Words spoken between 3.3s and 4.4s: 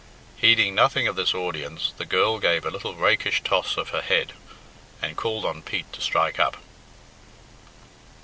toss of her head